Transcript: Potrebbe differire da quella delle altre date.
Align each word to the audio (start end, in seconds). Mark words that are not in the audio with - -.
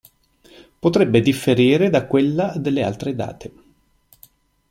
Potrebbe 0.79 1.21
differire 1.21 1.91
da 1.91 2.07
quella 2.07 2.55
delle 2.57 2.81
altre 2.81 3.13
date. 3.13 3.51